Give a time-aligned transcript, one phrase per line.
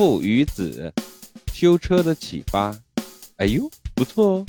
[0.00, 0.90] 父与子，
[1.52, 2.74] 修车的启发。
[3.36, 4.46] 哎呦，不错哦！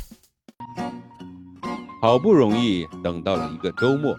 [2.02, 4.18] 好不容易等到了一个周末，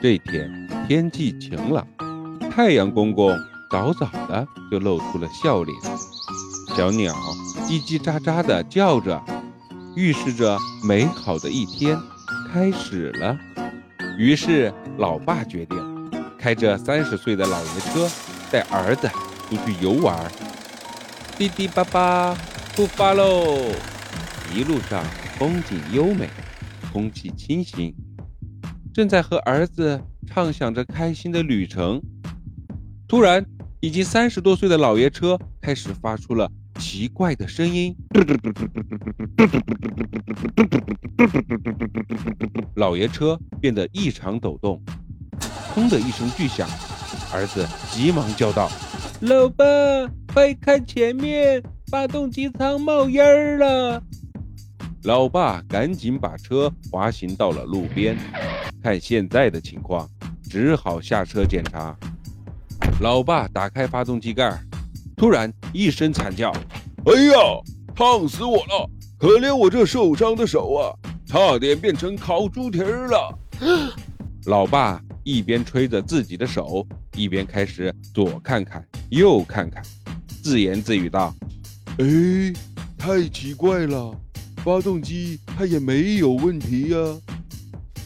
[0.00, 1.84] 这天天气晴朗，
[2.48, 3.36] 太阳公公
[3.68, 5.76] 早早的就露出了笑脸，
[6.76, 7.12] 小鸟
[7.64, 9.20] 叽叽喳喳的叫着，
[9.96, 11.98] 预示着美好的一天
[12.52, 13.36] 开始了。
[14.16, 18.08] 于是，老爸决定开着三十岁的老爷车，
[18.52, 19.10] 带儿子
[19.50, 20.30] 出去游玩。
[21.36, 22.38] 滴滴叭叭，
[22.76, 23.72] 出发喽！
[24.54, 25.04] 一路上
[25.36, 26.30] 风景优美，
[26.92, 27.92] 空气清新。
[28.94, 32.00] 正在和儿子畅想着开心的旅程，
[33.08, 33.44] 突然，
[33.80, 37.96] 已经三十多岁的老爷车开始发出了奇怪的声音。
[42.76, 44.80] 老爷车变得异常抖动，
[45.74, 46.68] 砰的一声巨响，
[47.32, 48.70] 儿子急忙叫道
[49.20, 49.64] ：“老爸，
[50.32, 54.02] 快看前面，发动机舱冒烟了！”
[55.04, 58.16] 老爸赶紧把车滑行到了路边，
[58.82, 60.08] 看现在的情况，
[60.48, 61.94] 只好下车检查。
[63.02, 64.58] 老爸打开发动机盖，
[65.18, 66.50] 突然一声惨叫
[67.04, 67.34] ：“哎呀，
[67.94, 68.90] 烫死我了！
[69.18, 70.96] 可怜我这受伤的手啊！”
[71.26, 73.38] 差点变成烤猪蹄儿了！
[74.46, 79.82] 老爸一边吹着自己的手，一边开始左看看右看看，
[80.42, 81.34] 自言自语道
[81.98, 82.52] ：“哎，
[82.96, 84.14] 太奇怪了，
[84.58, 86.96] 发动机它也没有问题呀。”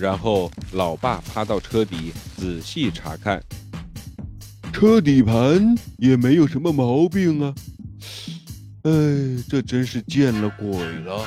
[0.01, 3.43] 然后老爸趴到车底仔细查看，
[4.73, 7.55] 车底盘也没有什么毛病啊。
[8.83, 8.93] 哎，
[9.49, 11.25] 这真是见了鬼了！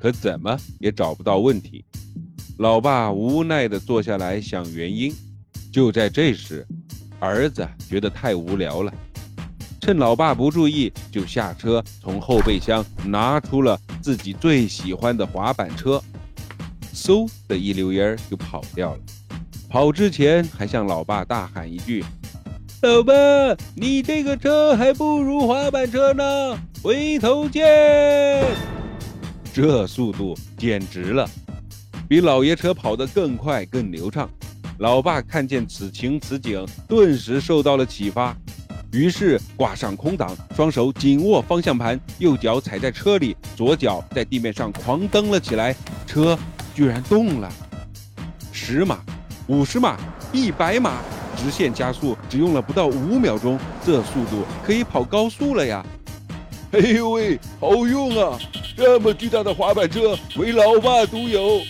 [0.00, 1.84] 可怎么也找不到问题，
[2.58, 5.14] 老爸无奈地坐下来想原因。
[5.72, 6.66] 就在这时，
[7.20, 8.92] 儿子觉得太无聊了，
[9.80, 16.02] 趁老爸不注意，就下车从后备箱拿出了自己最喜欢的滑板车，
[16.94, 19.00] 嗖的一溜烟就跑掉了。
[19.68, 22.04] 跑之前还向老爸大喊一句
[22.82, 23.12] ：“老爸，
[23.74, 28.44] 你这个车还不如滑板车呢，回头见。”
[29.52, 31.28] 这速度简直了，
[32.08, 34.28] 比老爷车跑得更快更流畅。
[34.78, 38.36] 老爸看见此情此景，顿时受到了启发，
[38.92, 45.74] 于是挂上空挡，双手紧握方向盘，右脚踩在车里，左脚在地面上狂蹬了起来，
[46.06, 46.36] 车
[46.74, 47.52] 居然动了。
[48.50, 48.98] 十码，
[49.46, 49.96] 五十码，
[50.32, 51.00] 一百码，
[51.36, 55.86] 直线加速只用了不到五秒钟，这速度可以跑高速了呀！
[56.72, 58.36] 哎呦喂，好用啊！
[58.76, 61.60] 这么巨大的滑板车，为老爸独有。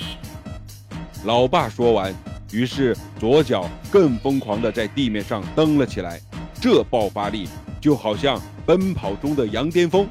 [1.24, 2.14] 老爸说完，
[2.54, 6.20] 于是左脚更疯狂地在地面上蹬了起来。
[6.60, 7.48] 这爆发力
[7.80, 10.06] 就好像奔跑中的羊癫疯。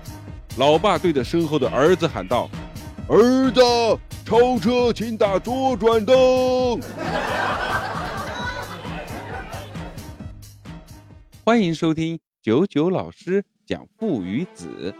[0.58, 2.50] 老爸对着身后的儿子喊道
[3.08, 3.62] ：“儿子，
[4.26, 6.16] 超车请打左转灯。”
[11.46, 14.94] 欢迎收听九九老师讲父与子。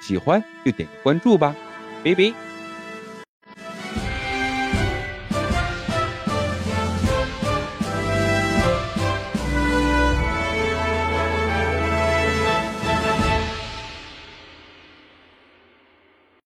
[0.00, 1.54] 喜欢就点个关注吧，
[2.04, 2.51] 拜拜。